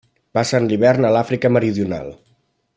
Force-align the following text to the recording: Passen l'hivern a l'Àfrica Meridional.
Passen 0.37 0.65
l'hivern 0.69 1.07
a 1.09 1.13
l'Àfrica 1.17 1.53
Meridional. 1.59 2.13